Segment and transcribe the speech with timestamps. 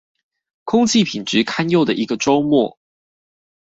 [0.63, 2.79] 空氣品質堪憂的一個週末